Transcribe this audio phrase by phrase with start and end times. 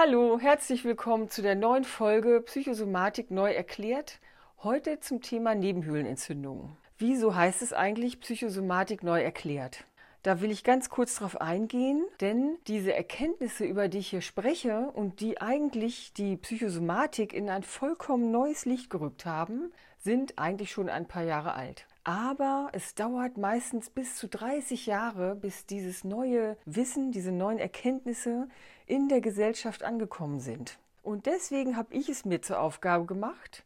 [0.00, 4.20] Hallo, herzlich willkommen zu der neuen Folge Psychosomatik neu erklärt.
[4.62, 6.76] Heute zum Thema Nebenhöhlenentzündungen.
[6.98, 9.86] Wieso heißt es eigentlich Psychosomatik neu erklärt?
[10.22, 14.92] Da will ich ganz kurz drauf eingehen, denn diese Erkenntnisse, über die ich hier spreche
[14.94, 20.88] und die eigentlich die Psychosomatik in ein vollkommen neues Licht gerückt haben, sind eigentlich schon
[20.88, 21.86] ein paar Jahre alt.
[22.04, 28.48] Aber es dauert meistens bis zu 30 Jahre, bis dieses neue Wissen, diese neuen Erkenntnisse
[28.88, 30.78] in der Gesellschaft angekommen sind.
[31.02, 33.64] Und deswegen habe ich es mir zur Aufgabe gemacht,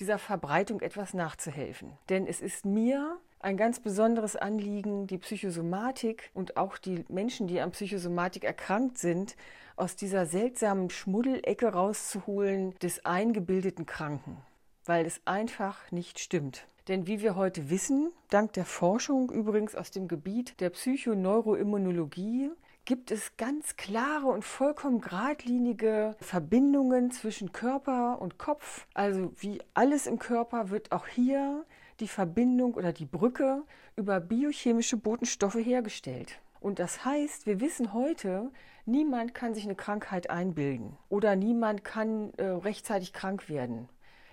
[0.00, 1.92] dieser Verbreitung etwas nachzuhelfen.
[2.08, 7.60] Denn es ist mir ein ganz besonderes Anliegen, die Psychosomatik und auch die Menschen, die
[7.60, 9.36] an Psychosomatik erkrankt sind,
[9.76, 14.36] aus dieser seltsamen Schmuddelecke rauszuholen des eingebildeten Kranken,
[14.84, 16.66] weil es einfach nicht stimmt.
[16.88, 22.50] Denn wie wir heute wissen, dank der Forschung übrigens aus dem Gebiet der Psychoneuroimmunologie,
[22.84, 28.86] gibt es ganz klare und vollkommen geradlinige Verbindungen zwischen Körper und Kopf.
[28.94, 31.64] Also wie alles im Körper wird auch hier
[32.00, 33.62] die Verbindung oder die Brücke
[33.96, 36.40] über biochemische Botenstoffe hergestellt.
[36.60, 38.50] Und das heißt, wir wissen heute,
[38.86, 43.88] niemand kann sich eine Krankheit einbilden oder niemand kann äh, rechtzeitig krank werden.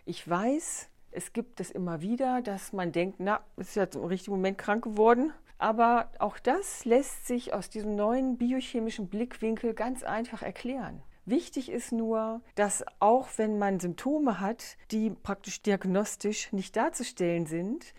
[0.06, 4.36] Ich weiß, es gibt es immer wieder, dass man denkt, na, ist ja im richtigen
[4.36, 5.34] Moment krank geworden.
[5.60, 11.04] Aber auch das lässt sich aus diesem neuen biochemischen Blickwinkel ganz einfach erklären.
[11.26, 17.94] Wichtig ist nur, dass auch wenn man Symptome hat, die praktisch diagnostisch nicht darzustellen sind,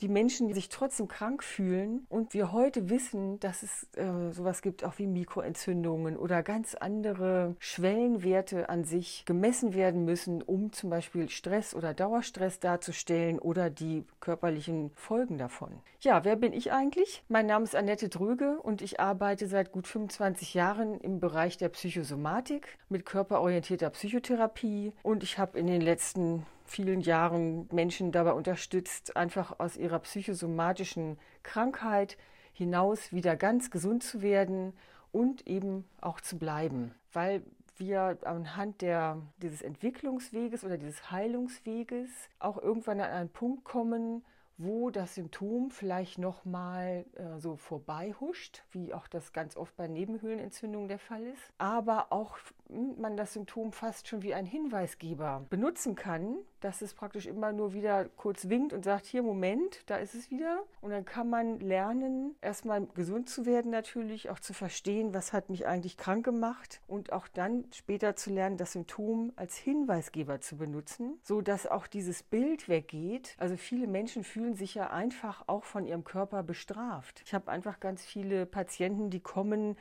[0.00, 4.62] die Menschen, die sich trotzdem krank fühlen und wir heute wissen, dass es äh, sowas
[4.62, 10.90] gibt auch wie Mikroentzündungen oder ganz andere Schwellenwerte an sich gemessen werden müssen, um zum
[10.90, 15.70] Beispiel Stress oder Dauerstress darzustellen oder die körperlichen Folgen davon.
[16.00, 17.22] Ja, wer bin ich eigentlich?
[17.28, 21.68] Mein Name ist Annette Dröge und ich arbeite seit gut 25 Jahren im Bereich der
[21.68, 29.16] Psychosomatik mit körperorientierter Psychotherapie und ich habe in den letzten vielen Jahren Menschen dabei unterstützt,
[29.16, 32.16] einfach aus ihrer psychosomatischen Krankheit
[32.52, 34.72] hinaus wieder ganz gesund zu werden
[35.10, 36.94] und eben auch zu bleiben.
[37.12, 37.42] Weil
[37.76, 42.08] wir anhand der, dieses Entwicklungsweges oder dieses Heilungsweges
[42.38, 44.24] auch irgendwann an einen Punkt kommen,
[44.60, 50.88] wo das Symptom vielleicht nochmal äh, so vorbeihuscht, wie auch das ganz oft bei Nebenhöhlenentzündungen
[50.88, 52.36] der Fall ist, aber auch
[52.68, 57.52] hm, man das Symptom fast schon wie ein Hinweisgeber benutzen kann, dass es praktisch immer
[57.52, 60.62] nur wieder kurz winkt und sagt, hier, Moment, da ist es wieder.
[60.80, 65.48] Und dann kann man lernen, erstmal gesund zu werden natürlich, auch zu verstehen, was hat
[65.48, 70.56] mich eigentlich krank gemacht und auch dann später zu lernen, das Symptom als Hinweisgeber zu
[70.56, 73.36] benutzen, so dass auch dieses Bild weggeht.
[73.38, 77.22] Also viele Menschen fühlen sich ja einfach auch von ihrem Körper bestraft.
[77.24, 79.76] Ich habe einfach ganz viele Patienten, die kommen,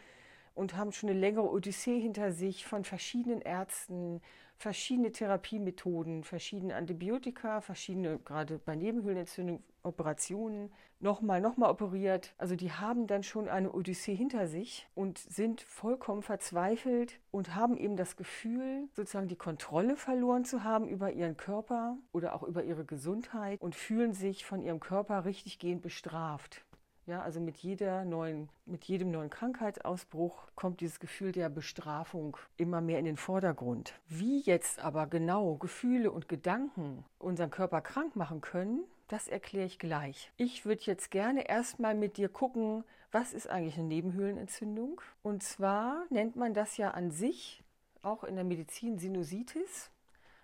[0.60, 4.22] und haben schon eine längere Odyssee hinter sich von verschiedenen Ärzten,
[4.58, 12.34] verschiedene Therapiemethoden, verschiedene Antibiotika, verschiedene, gerade bei Nebenhöhlenentzündung, Operationen, nochmal, nochmal operiert.
[12.38, 17.78] Also die haben dann schon eine Odyssee hinter sich und sind vollkommen verzweifelt und haben
[17.78, 22.64] eben das Gefühl, sozusagen die Kontrolle verloren zu haben über ihren Körper oder auch über
[22.64, 26.66] ihre Gesundheit und fühlen sich von ihrem Körper richtiggehend bestraft.
[27.10, 32.82] Ja, also mit jeder neuen, mit jedem neuen Krankheitsausbruch kommt dieses Gefühl der Bestrafung immer
[32.82, 34.00] mehr in den Vordergrund.
[34.08, 39.80] Wie jetzt aber genau Gefühle und Gedanken unseren Körper krank machen können, das erkläre ich
[39.80, 40.32] gleich.
[40.38, 45.02] Ich würde jetzt gerne erstmal mit dir gucken, was ist eigentlich eine Nebenhöhlenentzündung?
[45.24, 47.64] Und zwar nennt man das ja an sich
[48.04, 49.90] auch in der Medizin Sinusitis.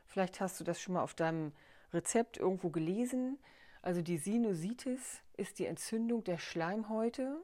[0.08, 1.52] Vielleicht hast du das schon mal auf deinem
[1.94, 3.38] Rezept irgendwo gelesen.
[3.84, 7.38] Also die Sinusitis ist die Entzündung der Schleimhäute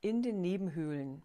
[0.00, 1.22] in den Nebenhöhlen.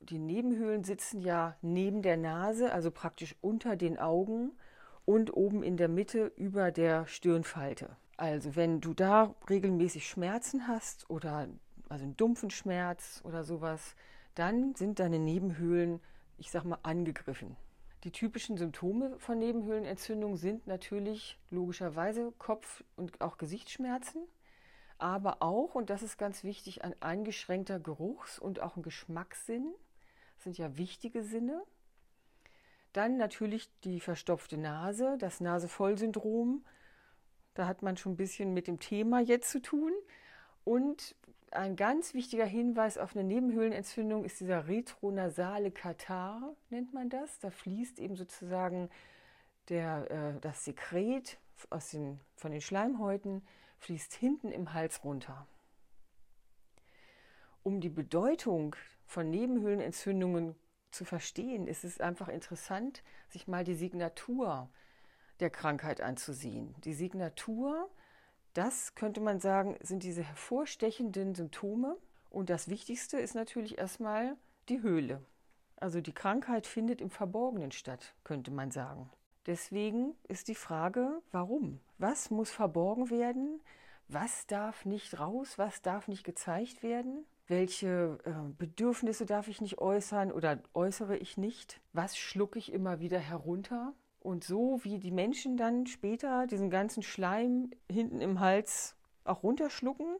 [0.00, 4.52] Die Nebenhöhlen sitzen ja neben der Nase, also praktisch unter den Augen
[5.04, 7.96] und oben in der Mitte über der Stirnfalte.
[8.18, 11.48] Also wenn du da regelmäßig Schmerzen hast oder
[11.88, 13.94] also einen dumpfen Schmerz oder sowas,
[14.34, 16.00] dann sind deine Nebenhöhlen,
[16.36, 17.56] ich sag mal, angegriffen.
[18.02, 24.26] Die typischen Symptome von Nebenhöhlenentzündung sind natürlich logischerweise Kopf- und auch Gesichtsschmerzen,
[24.98, 29.72] aber auch, und das ist ganz wichtig, ein eingeschränkter Geruchs- und auch ein Geschmackssinn.
[30.34, 31.62] Das sind ja wichtige Sinne.
[32.92, 36.64] Dann natürlich die verstopfte Nase, das Nasevollsyndrom.
[37.58, 39.92] Da hat man schon ein bisschen mit dem Thema jetzt zu tun.
[40.62, 41.16] Und
[41.50, 47.40] ein ganz wichtiger Hinweis auf eine Nebenhöhlenentzündung ist dieser retronasale Katar, nennt man das.
[47.40, 48.90] Da fließt eben sozusagen
[49.70, 53.42] der, äh, das Sekret aus den, von den Schleimhäuten,
[53.80, 55.48] fließt hinten im Hals runter.
[57.64, 60.54] Um die Bedeutung von Nebenhöhlenentzündungen
[60.92, 64.70] zu verstehen, ist es einfach interessant, sich mal die Signatur
[65.40, 66.74] der Krankheit anzusehen.
[66.84, 67.88] Die Signatur,
[68.54, 71.96] das könnte man sagen, sind diese hervorstechenden Symptome.
[72.30, 74.36] Und das Wichtigste ist natürlich erstmal
[74.68, 75.22] die Höhle.
[75.76, 79.10] Also die Krankheit findet im Verborgenen statt, könnte man sagen.
[79.46, 81.80] Deswegen ist die Frage, warum?
[81.96, 83.62] Was muss verborgen werden?
[84.08, 85.56] Was darf nicht raus?
[85.56, 87.24] Was darf nicht gezeigt werden?
[87.46, 91.80] Welche äh, Bedürfnisse darf ich nicht äußern oder äußere ich nicht?
[91.94, 93.94] Was schlucke ich immer wieder herunter?
[94.20, 100.16] Und so wie die Menschen dann später diesen ganzen Schleim hinten im Hals auch runterschlucken,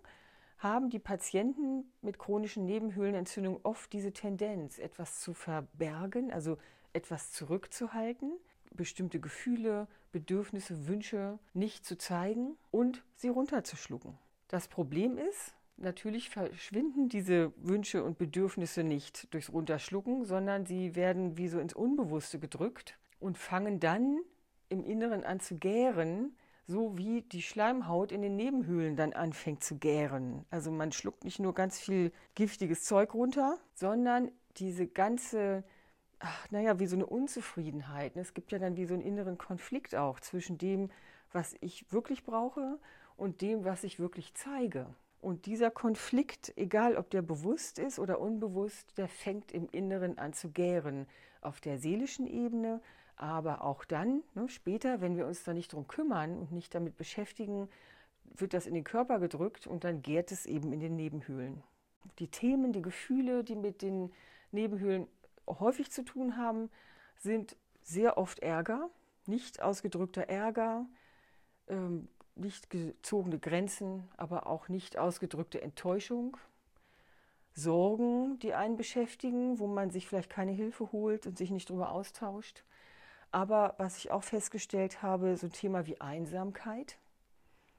[0.58, 6.58] haben die Patienten mit chronischen Nebenhöhlenentzündungen oft diese Tendenz, etwas zu verbergen, also
[6.92, 8.32] etwas zurückzuhalten,
[8.72, 14.18] bestimmte Gefühle, Bedürfnisse, Wünsche nicht zu zeigen und sie runterzuschlucken.
[14.48, 21.36] Das Problem ist, natürlich verschwinden diese Wünsche und Bedürfnisse nicht durchs Runterschlucken, sondern sie werden
[21.36, 24.20] wie so ins Unbewusste gedrückt und fangen dann
[24.68, 26.36] im Inneren an zu gären,
[26.66, 30.44] so wie die Schleimhaut in den Nebenhöhlen dann anfängt zu gären.
[30.50, 35.64] Also man schluckt nicht nur ganz viel giftiges Zeug runter, sondern diese ganze,
[36.18, 38.16] ach, naja, wie so eine Unzufriedenheit.
[38.16, 40.90] Es gibt ja dann wie so einen inneren Konflikt auch zwischen dem,
[41.32, 42.78] was ich wirklich brauche
[43.16, 44.86] und dem, was ich wirklich zeige.
[45.20, 50.32] Und dieser Konflikt, egal ob der bewusst ist oder unbewusst, der fängt im Inneren an
[50.32, 51.06] zu gären.
[51.40, 52.80] Auf der seelischen Ebene,
[53.18, 56.96] aber auch dann, ne, später, wenn wir uns da nicht drum kümmern und nicht damit
[56.96, 57.68] beschäftigen,
[58.24, 61.62] wird das in den Körper gedrückt und dann gärt es eben in den Nebenhöhlen.
[62.18, 64.12] Die Themen, die Gefühle, die mit den
[64.52, 65.06] Nebenhöhlen
[65.46, 66.70] häufig zu tun haben,
[67.16, 68.88] sind sehr oft Ärger,
[69.26, 70.86] nicht ausgedrückter Ärger,
[71.68, 76.36] ähm, nicht gezogene Grenzen, aber auch nicht ausgedrückte Enttäuschung,
[77.54, 81.90] Sorgen, die einen beschäftigen, wo man sich vielleicht keine Hilfe holt und sich nicht darüber
[81.90, 82.62] austauscht.
[83.30, 86.98] Aber was ich auch festgestellt habe, so ein Thema wie Einsamkeit,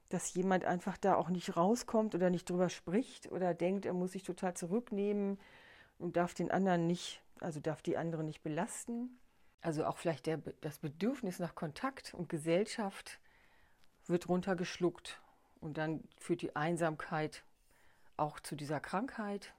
[0.10, 4.12] dass jemand einfach da auch nicht rauskommt oder nicht drüber spricht oder denkt, er muss
[4.12, 5.40] sich total zurücknehmen
[5.98, 9.20] und darf den anderen nicht, also darf die anderen nicht belasten.
[9.62, 13.20] Also auch vielleicht der, das Bedürfnis nach Kontakt und Gesellschaft
[14.08, 15.20] wird runtergeschluckt
[15.62, 17.44] und dann führt die Einsamkeit
[18.18, 19.54] auch zu dieser Krankheit.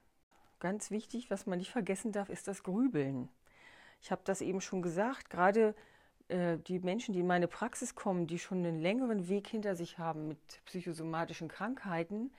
[0.59, 3.29] Ganz wichtig, was man nicht vergessen darf, ist das Grübeln.
[4.01, 5.75] Ich habe das eben schon gesagt, gerade
[6.27, 9.99] äh, die Menschen, die in meine Praxis kommen, die schon einen längeren Weg hinter sich
[9.99, 12.31] haben mit psychosomatischen Krankheiten,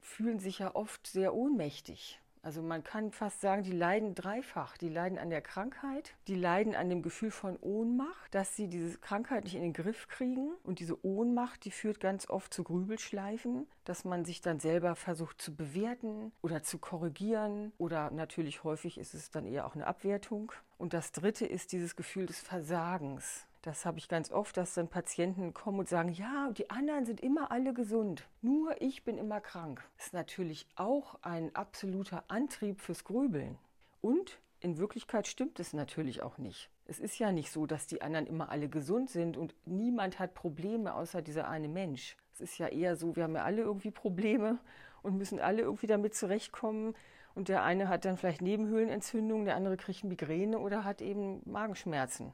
[0.00, 2.20] fühlen sich ja oft sehr ohnmächtig.
[2.44, 4.76] Also man kann fast sagen, die leiden dreifach.
[4.76, 8.98] Die leiden an der Krankheit, die leiden an dem Gefühl von Ohnmacht, dass sie diese
[8.98, 10.52] Krankheit nicht in den Griff kriegen.
[10.64, 15.40] Und diese Ohnmacht, die führt ganz oft zu Grübelschleifen, dass man sich dann selber versucht
[15.40, 17.72] zu bewerten oder zu korrigieren.
[17.78, 20.50] Oder natürlich häufig ist es dann eher auch eine Abwertung.
[20.78, 23.46] Und das Dritte ist dieses Gefühl des Versagens.
[23.62, 27.20] Das habe ich ganz oft, dass dann Patienten kommen und sagen, ja, die anderen sind
[27.20, 29.84] immer alle gesund, nur ich bin immer krank.
[29.96, 33.56] Das ist natürlich auch ein absoluter Antrieb fürs Grübeln.
[34.00, 36.70] Und in Wirklichkeit stimmt es natürlich auch nicht.
[36.86, 40.34] Es ist ja nicht so, dass die anderen immer alle gesund sind und niemand hat
[40.34, 42.16] Probleme außer dieser eine Mensch.
[42.32, 44.58] Es ist ja eher so, wir haben ja alle irgendwie Probleme
[45.02, 46.94] und müssen alle irgendwie damit zurechtkommen.
[47.36, 52.32] Und der eine hat dann vielleicht Nebenhöhlenentzündung, der andere kriegt Migräne oder hat eben Magenschmerzen.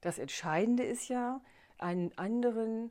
[0.00, 1.40] Das Entscheidende ist ja,
[1.78, 2.90] einen anderen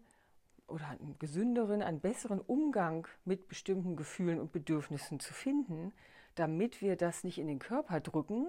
[0.68, 5.94] oder einen gesünderen, einen besseren Umgang mit bestimmten Gefühlen und Bedürfnissen zu finden,
[6.36, 8.48] damit wir das nicht in den Körper drücken.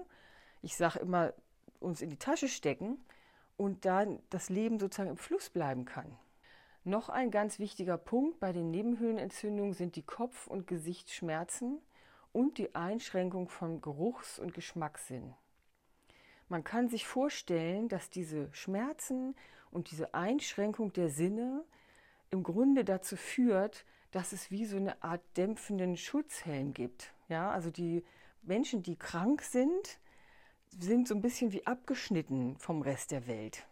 [0.61, 1.33] Ich sage immer,
[1.79, 3.03] uns in die Tasche stecken
[3.57, 6.17] und dann das Leben sozusagen im Fluss bleiben kann.
[6.83, 11.79] Noch ein ganz wichtiger Punkt bei den Nebenhöhlenentzündungen sind die Kopf- und Gesichtsschmerzen
[12.31, 15.35] und die Einschränkung von Geruchs- und Geschmackssinn.
[16.51, 19.35] Man kann sich vorstellen, dass diese Schmerzen
[19.71, 21.63] und diese Einschränkung der Sinne
[22.29, 27.13] im Grunde dazu führt, dass es wie so eine Art dämpfenden Schutzhelm gibt.
[27.29, 28.03] Ja, also die
[28.41, 29.97] Menschen, die krank sind,
[30.67, 33.65] sind so ein bisschen wie abgeschnitten vom Rest der Welt.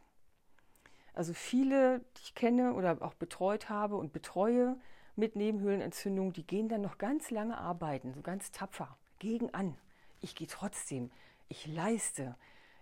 [1.13, 4.79] Also viele, die ich kenne oder auch betreut habe und betreue
[5.17, 9.77] mit Nebenhöhlenentzündung, die gehen dann noch ganz lange arbeiten, so ganz tapfer, gegen an.
[10.21, 11.11] Ich gehe trotzdem,
[11.49, 12.37] ich leiste,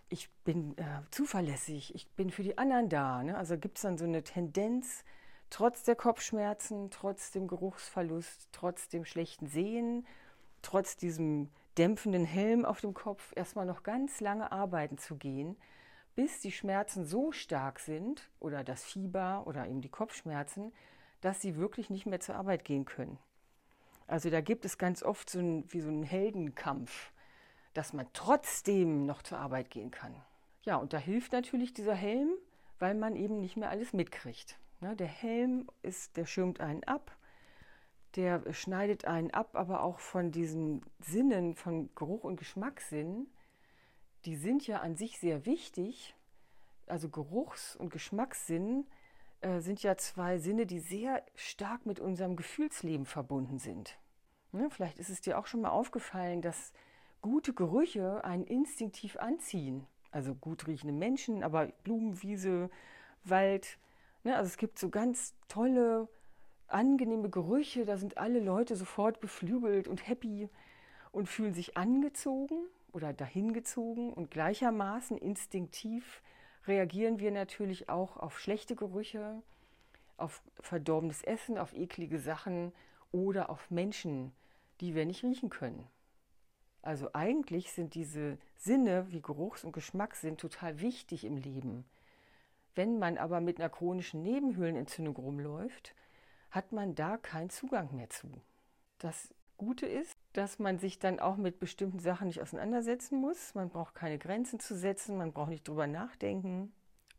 [0.09, 3.23] ich bin äh, zuverlässig, ich bin für die anderen da.
[3.23, 3.37] Ne?
[3.37, 5.03] Also gibt es dann so eine Tendenz,
[5.49, 10.05] trotz der Kopfschmerzen, trotz dem Geruchsverlust, trotz dem schlechten Sehen,
[10.61, 15.57] trotz diesem dämpfenden Helm auf dem Kopf, erstmal noch ganz lange arbeiten zu gehen,
[16.15, 20.73] bis die Schmerzen so stark sind oder das Fieber oder eben die Kopfschmerzen,
[21.21, 23.19] dass sie wirklich nicht mehr zur Arbeit gehen können.
[24.07, 27.11] Also da gibt es ganz oft so ein, wie so einen Heldenkampf
[27.77, 30.15] dass man trotzdem noch zur Arbeit gehen kann.
[30.63, 32.31] Ja, und da hilft natürlich dieser Helm,
[32.79, 34.57] weil man eben nicht mehr alles mitkriegt.
[34.79, 37.15] Ne, der Helm ist, der schirmt einen ab,
[38.15, 43.27] der schneidet einen ab, aber auch von diesen Sinnen, von Geruch und Geschmackssinn,
[44.25, 46.15] die sind ja an sich sehr wichtig.
[46.87, 48.87] Also Geruchs- und Geschmackssinn
[49.41, 53.99] äh, sind ja zwei Sinne, die sehr stark mit unserem Gefühlsleben verbunden sind.
[54.51, 56.73] Ne, vielleicht ist es dir auch schon mal aufgefallen, dass
[57.21, 59.85] gute Gerüche einen instinktiv anziehen.
[60.11, 62.69] Also gut riechende Menschen, aber Blumenwiese,
[63.23, 63.77] Wald.
[64.23, 66.07] Ne, also es gibt so ganz tolle
[66.67, 70.49] angenehme Gerüche, da sind alle Leute sofort beflügelt und happy
[71.11, 76.21] und fühlen sich angezogen oder dahingezogen und gleichermaßen instinktiv
[76.67, 79.41] reagieren wir natürlich auch auf schlechte Gerüche,
[80.17, 82.73] auf verdorbenes Essen, auf eklige Sachen
[83.11, 84.33] oder auf Menschen,
[84.81, 85.87] die wir nicht riechen können.
[86.81, 91.85] Also eigentlich sind diese Sinne wie Geruchs- und Geschmackssinn total wichtig im Leben.
[92.75, 95.95] Wenn man aber mit einer chronischen Nebenhöhlenentzündung rumläuft,
[96.51, 98.29] hat man da keinen Zugang mehr zu.
[98.99, 103.55] Das Gute ist, dass man sich dann auch mit bestimmten Sachen nicht auseinandersetzen muss.
[103.55, 106.71] Man braucht keine Grenzen zu setzen, man braucht nicht drüber nachdenken.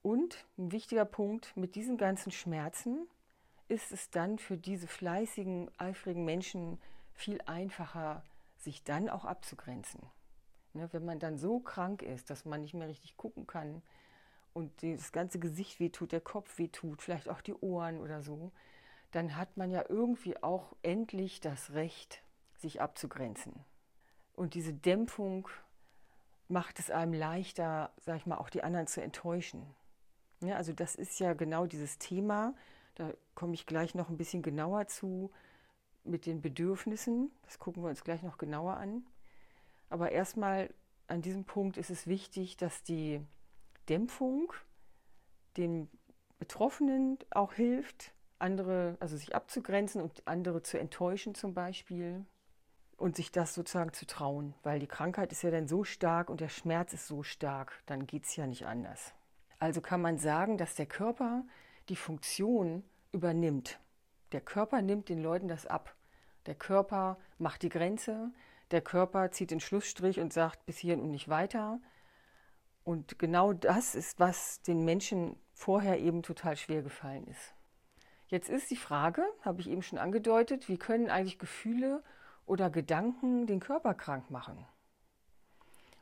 [0.03, 3.09] Und ein wichtiger Punkt, mit diesen ganzen Schmerzen
[3.67, 6.79] ist es dann für diese fleißigen, eifrigen Menschen
[7.12, 8.23] viel einfacher,
[8.59, 10.00] sich dann auch abzugrenzen.
[10.75, 13.83] Ne, wenn man dann so krank ist, dass man nicht mehr richtig gucken kann
[14.53, 18.53] und das ganze Gesicht wehtut, der Kopf wehtut, vielleicht auch die Ohren oder so,
[19.12, 22.23] dann hat man ja irgendwie auch endlich das Recht,
[22.59, 23.65] sich abzugrenzen.
[24.35, 25.49] Und diese Dämpfung
[26.49, 29.75] macht es einem leichter, sag ich mal, auch die anderen zu enttäuschen.
[30.41, 32.55] Ja, also das ist ja genau dieses Thema,
[32.95, 35.31] da komme ich gleich noch ein bisschen genauer zu
[36.09, 37.31] mit den Bedürfnissen.
[37.43, 39.07] Das gucken wir uns gleich noch genauer an.
[39.91, 40.73] Aber erstmal
[41.07, 43.21] an diesem Punkt ist es wichtig, dass die
[43.88, 44.53] Dämpfung
[45.57, 45.88] dem
[46.38, 52.25] Betroffenen auch hilft, andere, also sich abzugrenzen und andere zu enttäuschen zum Beispiel
[52.97, 56.41] und sich das sozusagen zu trauen, weil die Krankheit ist ja dann so stark und
[56.41, 59.15] der Schmerz ist so stark, dann geht es ja nicht anders.
[59.59, 61.45] Also kann man sagen, dass der Körper
[61.88, 63.81] die Funktion übernimmt.
[64.32, 65.94] Der Körper nimmt den Leuten das ab.
[66.47, 68.32] Der Körper macht die Grenze,
[68.70, 71.80] der Körper zieht den Schlussstrich und sagt bis hierhin und nicht weiter.
[72.85, 77.54] Und genau das ist, was den Menschen vorher eben total schwer gefallen ist.
[78.26, 82.02] Jetzt ist die Frage, habe ich eben schon angedeutet, wie können eigentlich Gefühle
[82.44, 84.66] oder Gedanken den Körper krank machen?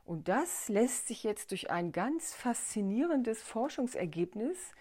[0.04, 4.72] Und das lässt sich jetzt durch ein ganz faszinierendes Forschungsergebnis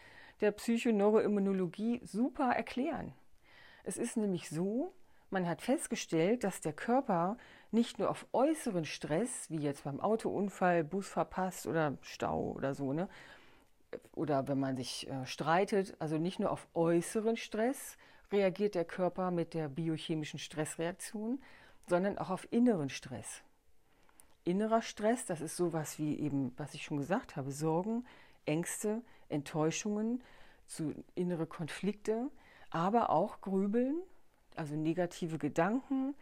[0.42, 3.14] der Psychoneuroimmunologie super erklären.
[3.88, 4.94] Es ist nämlich so,
[5.30, 7.38] man hat festgestellt, dass der Körper
[7.72, 12.94] nicht nur auf äußeren Stress, wie jetzt beim Autounfall, Bus verpasst oder Stau oder so,
[12.94, 13.08] ne,
[14.14, 17.96] oder wenn man sich äh, streitet, also nicht nur auf äußeren Stress
[18.32, 21.40] reagiert der Körper mit der biochemischen Stressreaktion,
[21.88, 23.44] sondern auch auf inneren Stress.
[24.46, 28.06] Innerer Stress, das ist sowas wie eben, was ich schon gesagt habe, Sorgen,
[28.46, 30.24] Ängste, Enttäuschungen,
[30.66, 32.32] so innere Konflikte,
[32.70, 34.02] aber auch Grübeln,
[34.56, 36.16] also negative Gedanken,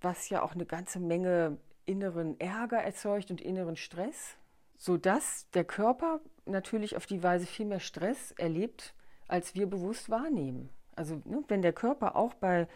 [0.00, 4.36] was ja auch eine ganze Menge inneren Ärger erzeugt und inneren Stress
[4.80, 8.94] sodass der Körper natürlich auf die Weise viel mehr Stress erlebt,
[9.28, 10.70] als wir bewusst wahrnehmen.
[10.96, 12.66] Also ne, wenn der Körper auch bei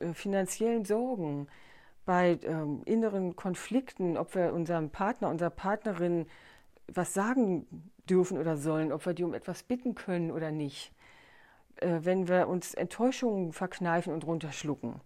[0.00, 1.46] äh, finanziellen Sorgen,
[2.06, 6.26] bei ähm, inneren Konflikten, ob wir unserem Partner, unserer Partnerin
[6.88, 7.66] was sagen
[8.08, 10.90] dürfen oder sollen, ob wir die um etwas bitten können oder nicht,
[11.76, 15.00] äh, wenn wir uns Enttäuschungen verkneifen und runterschlucken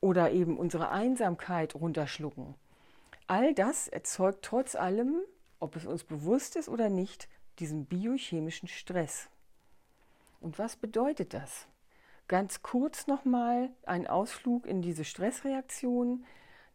[0.00, 2.54] oder eben unsere Einsamkeit runterschlucken.
[3.26, 5.22] All das erzeugt trotz allem
[5.64, 7.26] ob es uns bewusst ist oder nicht,
[7.58, 9.30] diesen biochemischen Stress.
[10.40, 11.66] Und was bedeutet das?
[12.28, 16.26] Ganz kurz nochmal ein Ausflug in diese Stressreaktion.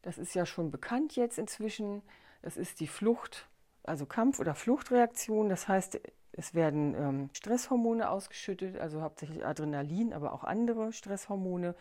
[0.01, 2.01] Das ist ja schon bekannt jetzt inzwischen.
[2.41, 3.48] Das ist die Flucht,
[3.84, 5.50] also Kampf- oder Fluchtreaktion.
[5.50, 6.00] Das heißt,
[6.39, 11.75] es werden ähm, Stresshormone ausgeschüttet, also hauptsächlich Adrenalin, aber auch andere Stresshormone,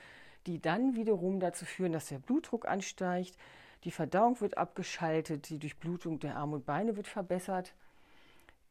[0.48, 3.36] die dann wiederum dazu führen, dass der Blutdruck ansteigt,
[3.84, 7.72] die Verdauung wird abgeschaltet, die Durchblutung der Arme und Beine wird verbessert.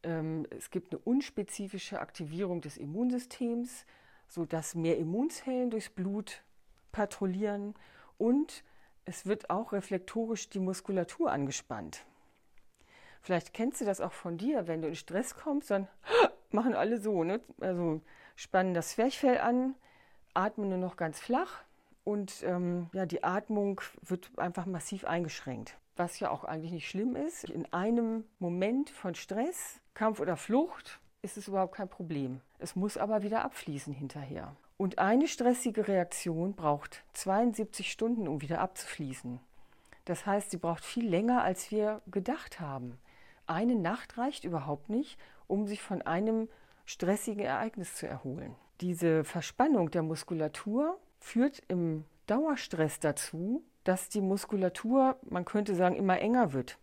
[0.03, 3.85] Ähm, es gibt eine unspezifische Aktivierung des Immunsystems,
[4.27, 6.43] sodass mehr Immunzellen durchs Blut
[6.91, 7.75] patrouillieren
[8.17, 8.65] und
[9.05, 12.05] es wird auch reflektorisch die Muskulatur angespannt.
[13.21, 15.87] Vielleicht kennst du das auch von dir, wenn du in Stress kommst, dann
[16.51, 17.41] machen alle so, ne?
[17.59, 18.01] also
[18.35, 19.75] spannen das Zwerchfell an,
[20.33, 21.63] atmen nur noch ganz flach
[22.03, 25.77] und ähm, ja, die Atmung wird einfach massiv eingeschränkt.
[25.97, 27.45] was ja auch eigentlich nicht schlimm ist.
[27.45, 32.39] In einem Moment von Stress, Kampf oder Flucht ist es überhaupt kein Problem.
[32.59, 34.55] Es muss aber wieder abfließen hinterher.
[34.77, 39.39] Und eine stressige Reaktion braucht 72 Stunden, um wieder abzufließen.
[40.05, 42.99] Das heißt, sie braucht viel länger, als wir gedacht haben.
[43.47, 46.49] Eine Nacht reicht überhaupt nicht, um sich von einem
[46.85, 48.55] stressigen Ereignis zu erholen.
[48.81, 56.19] Diese Verspannung der Muskulatur führt im Dauerstress dazu, dass die Muskulatur, man könnte sagen, immer
[56.19, 56.77] enger wird.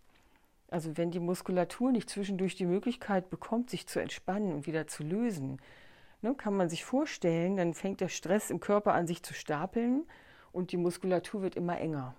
[0.68, 5.04] Also wenn die Muskulatur nicht zwischendurch die Möglichkeit bekommt, sich zu entspannen und wieder zu
[5.04, 5.60] lösen,
[6.22, 10.04] ne, kann man sich vorstellen, dann fängt der Stress im Körper an, sich zu stapeln
[10.50, 12.16] und die Muskulatur wird immer enger.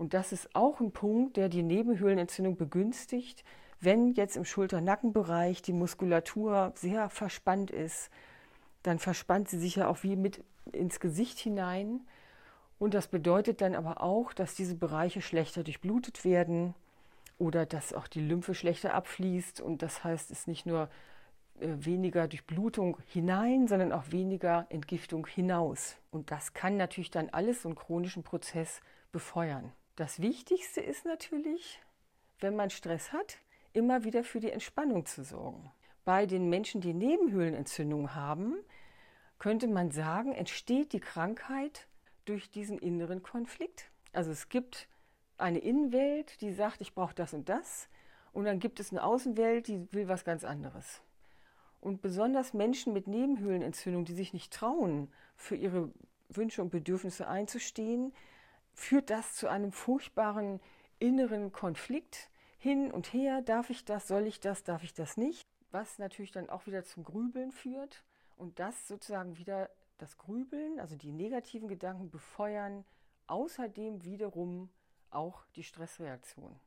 [0.00, 3.44] Und das ist auch ein Punkt, der die Nebenhöhlenentzündung begünstigt,
[3.80, 8.08] wenn jetzt im Schulter-Nackenbereich die Muskulatur sehr verspannt ist,
[8.82, 10.42] dann verspannt sie sich ja auch wie mit
[10.72, 12.00] ins Gesicht hinein.
[12.78, 16.74] Und das bedeutet dann aber auch, dass diese Bereiche schlechter durchblutet werden
[17.36, 19.60] oder dass auch die Lymphe schlechter abfließt.
[19.60, 20.88] Und das heißt, es ist nicht nur
[21.60, 25.98] äh, weniger Durchblutung hinein, sondern auch weniger Entgiftung hinaus.
[26.10, 28.80] Und das kann natürlich dann alles so einen chronischen Prozess
[29.12, 29.74] befeuern.
[29.96, 31.80] Das Wichtigste ist natürlich,
[32.40, 33.38] wenn man Stress hat,
[33.72, 35.70] immer wieder für die Entspannung zu sorgen.
[36.04, 38.56] Bei den Menschen, die Nebenhöhlenentzündung haben,
[39.38, 41.86] könnte man sagen, entsteht die Krankheit
[42.24, 43.90] durch diesen inneren Konflikt.
[44.12, 44.88] Also es gibt
[45.38, 47.88] eine Innenwelt, die sagt, ich brauche das und das,
[48.32, 51.02] und dann gibt es eine Außenwelt, die will was ganz anderes.
[51.80, 55.90] Und besonders Menschen mit Nebenhöhlenentzündung, die sich nicht trauen, für ihre
[56.28, 58.12] Wünsche und Bedürfnisse einzustehen,
[58.74, 60.60] führt das zu einem furchtbaren
[60.98, 62.30] inneren Konflikt.
[62.58, 65.48] Hin und her, darf ich das, soll ich das, darf ich das nicht?
[65.70, 68.04] Was natürlich dann auch wieder zum Grübeln führt
[68.36, 72.84] und das sozusagen wieder das Grübeln, also die negativen Gedanken befeuern,
[73.26, 74.70] außerdem wiederum
[75.10, 76.58] auch die Stressreaktion.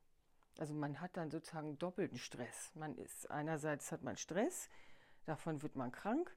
[0.59, 2.71] Also man hat dann sozusagen doppelten Stress.
[2.75, 4.69] Man ist einerseits hat man Stress,
[5.25, 6.35] davon wird man krank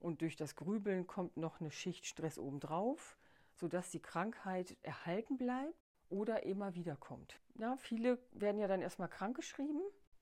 [0.00, 3.16] und durch das Grübeln kommt noch eine Schicht Stress obendrauf
[3.54, 5.74] sodass die Krankheit erhalten bleibt
[6.08, 7.40] oder immer wieder kommt.
[7.54, 9.80] Ja, viele werden ja dann erstmal krankgeschrieben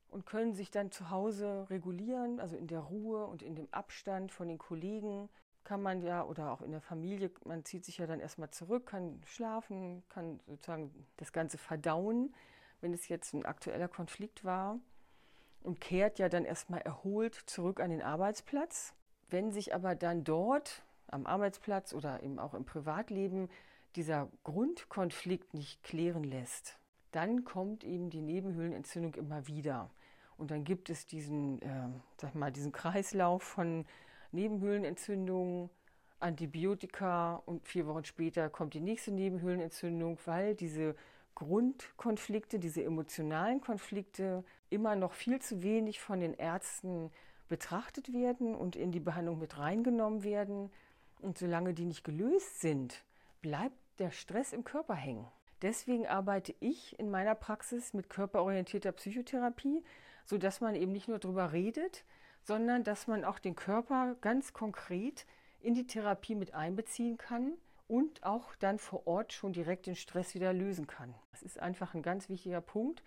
[0.09, 4.33] und können sich dann zu Hause regulieren, also in der Ruhe und in dem Abstand
[4.33, 5.29] von den Kollegen
[5.65, 8.87] kann man ja oder auch in der Familie, man zieht sich ja dann erstmal zurück,
[8.87, 12.35] kann schlafen, kann sozusagen das Ganze verdauen,
[12.81, 14.79] wenn es jetzt ein aktueller Konflikt war
[15.63, 18.95] und kehrt ja dann erstmal erholt zurück an den Arbeitsplatz.
[19.29, 23.49] Wenn sich aber dann dort am Arbeitsplatz oder eben auch im Privatleben
[23.97, 26.79] dieser Grundkonflikt nicht klären lässt,
[27.13, 29.91] dann kommt eben die Nebenhöhlenentzündung immer wieder.
[30.37, 33.85] Und dann gibt es diesen, äh, sag mal, diesen Kreislauf von
[34.33, 35.71] Nebenhöhlenentzündungen,
[36.21, 40.95] Antibiotika und vier Wochen später kommt die nächste Nebenhöhlenentzündung, weil diese
[41.35, 47.11] Grundkonflikte, diese emotionalen Konflikte immer noch viel zu wenig von den Ärzten
[47.49, 50.71] betrachtet werden und in die Behandlung mit reingenommen werden.
[51.23, 53.05] Und solange die nicht gelöst sind,
[53.43, 55.27] bleibt der Stress im Körper hängen.
[55.63, 59.85] Deswegen arbeite ich in meiner Praxis mit körperorientierter Psychotherapie,
[60.25, 62.05] sodass man eben nicht nur darüber redet,
[62.43, 65.27] sondern dass man auch den Körper ganz konkret
[65.61, 67.53] in die Therapie mit einbeziehen kann
[67.89, 71.15] und auch dann vor Ort schon direkt den Stress wieder lösen kann.
[71.33, 73.03] Das ist einfach ein ganz wichtiger Punkt.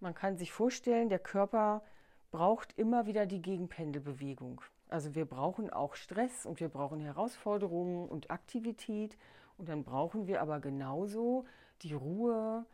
[0.00, 1.82] Man kann sich vorstellen, der Körper
[2.30, 4.60] braucht immer wieder die Gegenpendelbewegung.
[4.88, 9.16] Also wir brauchen auch Stress und wir brauchen Herausforderungen und Aktivität
[9.58, 11.44] und dann brauchen wir aber genauso
[11.82, 12.64] die Ruhe,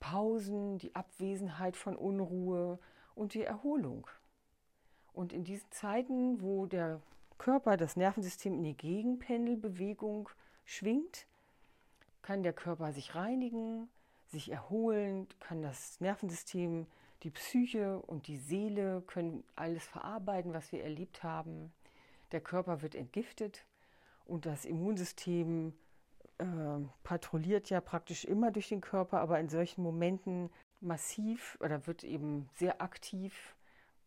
[0.00, 2.78] Pausen, die Abwesenheit von Unruhe
[3.14, 4.06] und die Erholung.
[5.12, 7.00] Und in diesen Zeiten, wo der
[7.38, 10.28] Körper, das Nervensystem in die Gegenpendelbewegung
[10.64, 11.26] schwingt,
[12.20, 13.88] kann der Körper sich reinigen,
[14.26, 16.86] sich erholen, kann das Nervensystem
[17.24, 21.72] die Psyche und die Seele können alles verarbeiten, was wir erlebt haben.
[22.32, 23.64] Der Körper wird entgiftet
[24.26, 25.72] und das Immunsystem
[26.38, 26.44] äh,
[27.02, 32.50] patrouilliert ja praktisch immer durch den Körper, aber in solchen Momenten massiv oder wird eben
[32.56, 33.56] sehr aktiv,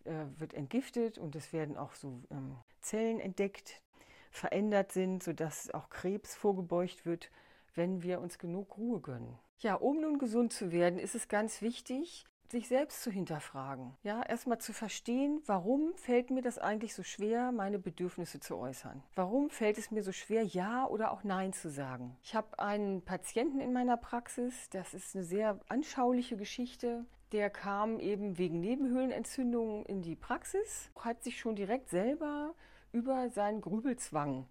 [0.03, 3.81] äh, wird entgiftet und es werden auch so ähm, Zellen entdeckt,
[4.29, 7.31] verändert sind, sodass auch Krebs vorgebeugt wird,
[7.73, 9.39] wenn wir uns genug Ruhe gönnen.
[9.59, 13.95] Ja, um nun gesund zu werden, ist es ganz wichtig, sich selbst zu hinterfragen.
[14.03, 19.03] Ja, erstmal zu verstehen, warum fällt mir das eigentlich so schwer, meine Bedürfnisse zu äußern?
[19.15, 22.17] Warum fällt es mir so schwer, Ja oder auch Nein zu sagen?
[22.23, 27.05] Ich habe einen Patienten in meiner Praxis, das ist eine sehr anschauliche Geschichte.
[27.33, 32.55] Der kam eben wegen Nebenhöhlenentzündungen in die Praxis, hat sich schon direkt selber
[32.93, 34.47] über seinen Grübelzwang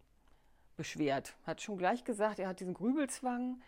[0.77, 1.37] beschwert.
[1.45, 3.61] Hat schon gleich gesagt, er hat diesen Grübelzwang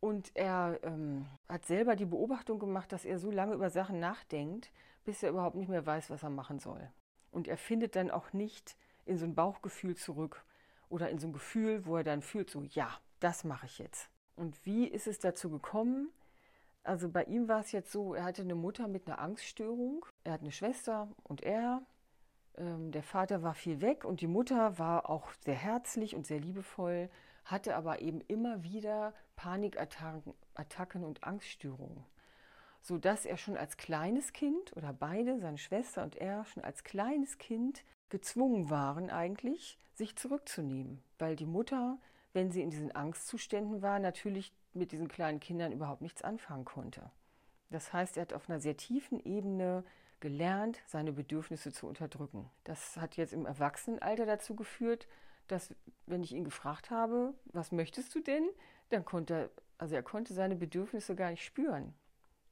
[0.00, 4.70] Und er ähm, hat selber die Beobachtung gemacht, dass er so lange über Sachen nachdenkt,
[5.04, 6.88] bis er überhaupt nicht mehr weiß, was er machen soll.
[7.30, 10.44] Und er findet dann auch nicht in so ein Bauchgefühl zurück
[10.88, 14.08] oder in so ein Gefühl, wo er dann fühlt, so ja, das mache ich jetzt.
[14.36, 16.10] Und wie ist es dazu gekommen?
[16.84, 20.32] Also bei ihm war es jetzt so, er hatte eine Mutter mit einer Angststörung, er
[20.32, 21.82] hat eine Schwester und er.
[22.56, 26.40] Ähm, der Vater war viel weg und die Mutter war auch sehr herzlich und sehr
[26.40, 27.10] liebevoll,
[27.48, 32.04] hatte aber eben immer wieder Panikattacken und Angststörungen,
[32.82, 37.38] sodass er schon als kleines Kind oder beide, seine Schwester und er, schon als kleines
[37.38, 41.98] Kind gezwungen waren eigentlich, sich zurückzunehmen, weil die Mutter,
[42.34, 47.10] wenn sie in diesen Angstzuständen war, natürlich mit diesen kleinen Kindern überhaupt nichts anfangen konnte.
[47.70, 49.84] Das heißt, er hat auf einer sehr tiefen Ebene
[50.20, 52.50] gelernt, seine Bedürfnisse zu unterdrücken.
[52.64, 55.08] Das hat jetzt im Erwachsenenalter dazu geführt,
[55.48, 55.74] dass,
[56.06, 58.48] wenn ich ihn gefragt habe, was möchtest du denn,
[58.90, 61.94] dann konnte er, also er konnte seine Bedürfnisse gar nicht spüren.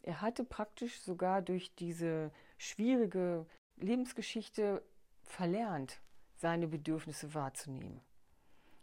[0.03, 4.83] Er hatte praktisch sogar durch diese schwierige Lebensgeschichte
[5.23, 6.01] verlernt,
[6.37, 8.01] seine Bedürfnisse wahrzunehmen.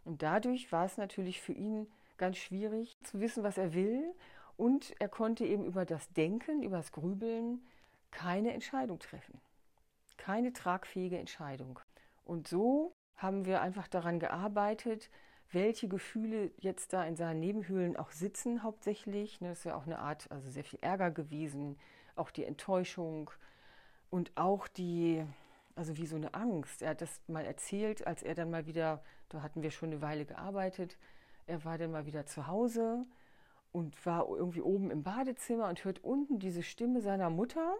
[0.04, 4.14] Und dadurch war es natürlich für ihn ganz schwierig zu wissen, was er will.
[4.56, 7.66] Und er konnte eben über das Denken, über das Grübeln
[8.10, 9.40] keine Entscheidung treffen.
[10.16, 11.80] Keine tragfähige Entscheidung.
[12.24, 15.10] Und so haben wir einfach daran gearbeitet,
[15.52, 19.38] welche Gefühle jetzt da in seinen Nebenhöhlen auch sitzen hauptsächlich.
[19.40, 21.78] Das ist ja auch eine Art, also sehr viel Ärger gewesen,
[22.16, 23.30] auch die Enttäuschung
[24.10, 25.24] und auch die,
[25.76, 26.82] also wie so eine Angst.
[26.82, 30.02] Er hat das mal erzählt, als er dann mal wieder, da hatten wir schon eine
[30.02, 30.98] Weile gearbeitet,
[31.46, 33.04] er war dann mal wieder zu Hause
[33.72, 37.76] und war irgendwie oben im Badezimmer und hört unten diese Stimme seiner Mutter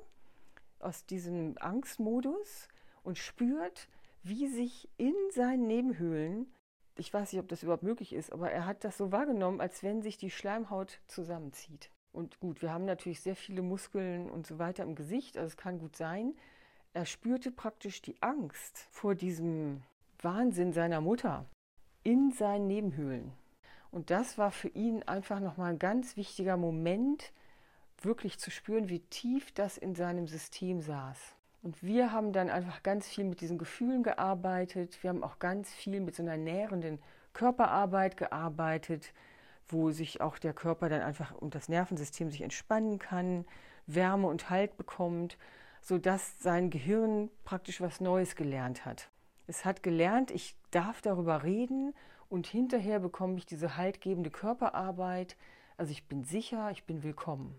[0.80, 2.68] aus diesem Angstmodus
[3.02, 3.88] und spürt,
[4.24, 6.52] wie sich in seinen Nebenhöhlen,
[6.96, 9.82] ich weiß nicht, ob das überhaupt möglich ist, aber er hat das so wahrgenommen, als
[9.82, 11.90] wenn sich die Schleimhaut zusammenzieht.
[12.12, 15.56] Und gut, wir haben natürlich sehr viele Muskeln und so weiter im Gesicht, also es
[15.56, 16.34] kann gut sein.
[16.94, 19.82] Er spürte praktisch die Angst vor diesem
[20.22, 21.46] Wahnsinn seiner Mutter
[22.02, 23.32] in seinen Nebenhöhlen.
[23.90, 27.32] Und das war für ihn einfach nochmal ein ganz wichtiger Moment,
[28.00, 31.36] wirklich zu spüren, wie tief das in seinem System saß.
[31.64, 35.02] Und wir haben dann einfach ganz viel mit diesen Gefühlen gearbeitet.
[35.02, 36.98] Wir haben auch ganz viel mit so einer nährenden
[37.32, 39.14] Körperarbeit gearbeitet,
[39.68, 43.46] wo sich auch der Körper dann einfach und das Nervensystem sich entspannen kann,
[43.86, 45.38] Wärme und Halt bekommt,
[45.80, 49.08] sodass sein Gehirn praktisch was Neues gelernt hat.
[49.46, 51.94] Es hat gelernt, ich darf darüber reden
[52.28, 55.34] und hinterher bekomme ich diese haltgebende Körperarbeit.
[55.78, 57.58] Also ich bin sicher, ich bin willkommen.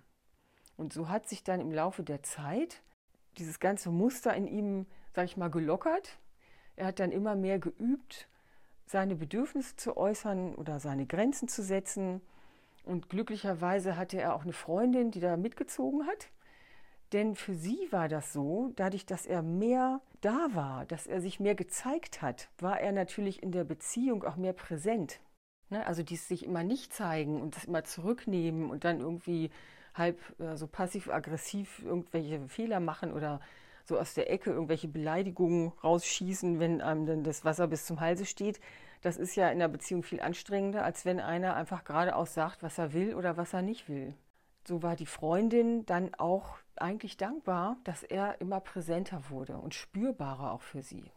[0.77, 2.83] Und so hat sich dann im Laufe der Zeit
[3.37, 6.19] dieses ganze Muster in ihm, sage ich mal, gelockert.
[6.75, 8.27] Er hat dann immer mehr geübt,
[8.85, 12.21] seine Bedürfnisse zu äußern oder seine Grenzen zu setzen.
[12.83, 16.29] Und glücklicherweise hatte er auch eine Freundin, die da mitgezogen hat.
[17.13, 21.39] Denn für sie war das so, dadurch, dass er mehr da war, dass er sich
[21.39, 25.19] mehr gezeigt hat, war er natürlich in der Beziehung auch mehr präsent.
[25.69, 25.85] Ne?
[25.85, 29.51] Also dies sich immer nicht zeigen und das immer zurücknehmen und dann irgendwie
[29.95, 33.39] halb äh, so passiv-aggressiv irgendwelche Fehler machen oder
[33.83, 38.25] so aus der Ecke irgendwelche Beleidigungen rausschießen, wenn einem dann das Wasser bis zum Halse
[38.25, 38.59] steht.
[39.01, 42.77] Das ist ja in der Beziehung viel anstrengender, als wenn einer einfach geradeaus sagt, was
[42.77, 44.15] er will oder was er nicht will.
[44.67, 50.51] So war die Freundin dann auch eigentlich dankbar, dass er immer präsenter wurde und spürbarer
[50.51, 51.11] auch für sie.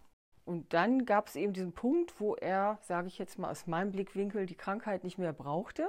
[0.44, 3.92] Und dann gab es eben diesen Punkt, wo er, sage ich jetzt mal aus meinem
[3.92, 5.88] Blickwinkel, die Krankheit nicht mehr brauchte,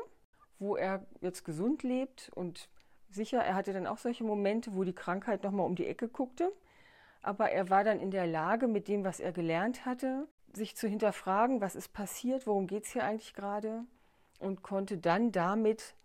[0.57, 2.69] wo er jetzt gesund lebt und
[3.09, 6.51] sicher, er hatte dann auch solche Momente, wo die Krankheit nochmal um die Ecke guckte.
[7.21, 10.87] Aber er war dann in der Lage, mit dem, was er gelernt hatte, sich zu
[10.87, 13.83] hinterfragen, was ist passiert, worum geht es hier eigentlich gerade
[14.39, 15.95] und konnte dann damit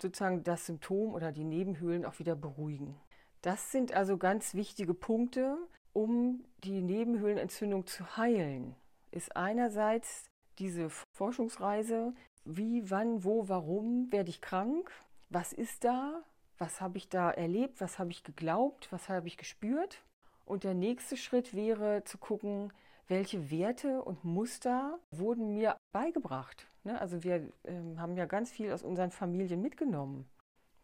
[0.00, 2.98] sozusagen das Symptom oder die Nebenhöhlen auch wieder beruhigen.
[3.42, 5.56] Das sind also ganz wichtige Punkte,
[5.92, 8.74] um die Nebenhöhlenentzündung zu heilen.
[9.10, 10.24] Ist einerseits
[10.58, 14.90] diese Forschungsreise, wie, wann, wo, warum werde ich krank,
[15.28, 16.22] was ist da,
[16.62, 20.00] was habe ich da erlebt, was habe ich geglaubt, was habe ich gespürt.
[20.46, 22.72] Und der nächste Schritt wäre zu gucken,
[23.08, 26.68] welche Werte und Muster wurden mir beigebracht.
[26.84, 27.00] Ne?
[27.00, 30.24] Also wir ähm, haben ja ganz viel aus unseren Familien mitgenommen.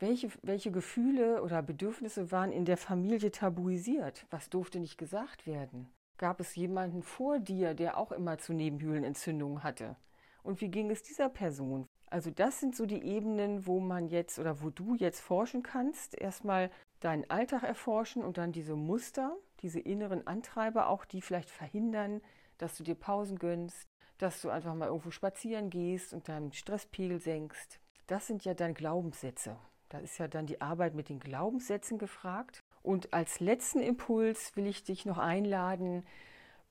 [0.00, 4.26] Welche, welche Gefühle oder Bedürfnisse waren in der Familie tabuisiert?
[4.30, 5.88] Was durfte nicht gesagt werden?
[6.16, 9.94] Gab es jemanden vor dir, der auch immer zu Nebenhöhlenentzündungen hatte?
[10.42, 11.86] Und wie ging es dieser Person?
[12.10, 16.18] Also das sind so die Ebenen, wo man jetzt oder wo du jetzt forschen kannst.
[16.18, 22.20] Erstmal deinen Alltag erforschen und dann diese Muster, diese inneren Antreiber auch, die vielleicht verhindern,
[22.58, 23.86] dass du dir Pausen gönnst,
[24.18, 27.78] dass du einfach mal irgendwo spazieren gehst und deinen Stresspegel senkst.
[28.06, 29.56] Das sind ja dann Glaubenssätze.
[29.90, 32.62] Da ist ja dann die Arbeit mit den Glaubenssätzen gefragt.
[32.82, 36.04] Und als letzten Impuls will ich dich noch einladen,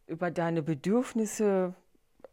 [0.07, 1.75] über deine Bedürfnisse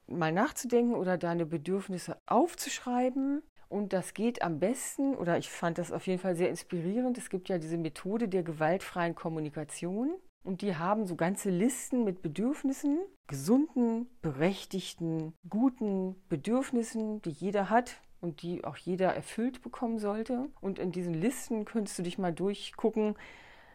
[0.07, 3.43] mal nachzudenken oder deine Bedürfnisse aufzuschreiben.
[3.69, 7.19] Und das geht am besten, oder ich fand das auf jeden Fall sehr inspirierend.
[7.19, 10.15] Es gibt ja diese Methode der gewaltfreien Kommunikation.
[10.45, 18.03] Und die haben so ganze Listen mit Bedürfnissen, gesunden, berechtigten, guten Bedürfnissen, die jeder hat
[18.21, 20.51] und die auch jeder erfüllt bekommen sollte.
[20.61, 23.17] Und in diesen Listen könntest du dich mal durchgucken,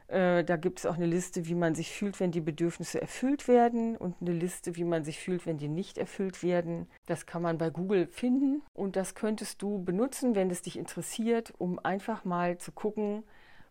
[0.09, 3.47] äh, da gibt es auch eine Liste, wie man sich fühlt, wenn die Bedürfnisse erfüllt
[3.47, 6.87] werden und eine Liste, wie man sich fühlt, wenn die nicht erfüllt werden.
[7.05, 11.53] Das kann man bei Google finden und das könntest du benutzen, wenn es dich interessiert,
[11.59, 13.23] um einfach mal zu gucken,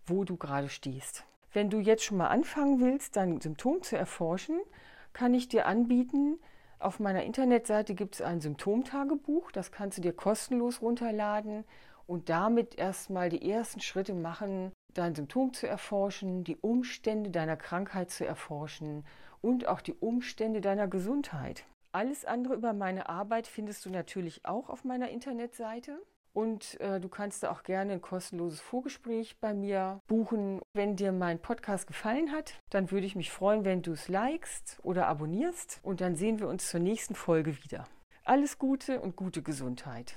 [0.07, 1.25] wo du gerade stehst.
[1.53, 4.61] Wenn du jetzt schon mal anfangen willst, dein Symptom zu erforschen,
[5.13, 6.39] kann ich dir anbieten,
[6.79, 11.65] auf meiner Internetseite gibt es ein Symptomtagebuch, das kannst du dir kostenlos runterladen
[12.07, 18.11] und damit erstmal die ersten Schritte machen, dein Symptom zu erforschen, die Umstände deiner Krankheit
[18.11, 19.05] zu erforschen
[19.41, 21.65] und auch die Umstände deiner Gesundheit.
[21.93, 25.99] Alles andere über meine Arbeit findest du natürlich auch auf meiner Internetseite.
[26.35, 30.61] Und äh, du kannst da auch gerne ein kostenloses Vorgespräch bei mir buchen.
[30.73, 34.79] Wenn dir mein Podcast gefallen hat, dann würde ich mich freuen, wenn du es likest
[34.85, 35.81] oder abonnierst.
[35.83, 37.89] Und dann sehen wir uns zur nächsten Folge wieder.
[38.25, 40.17] Alles Gute und gute Gesundheit.